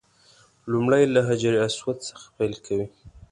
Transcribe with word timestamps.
لومړی 0.71 1.03
له 1.13 1.21
حجر 1.29 1.53
اسود 1.67 1.97
څخه 2.09 2.25
پیل 2.37 2.53
کوي. 2.65 2.87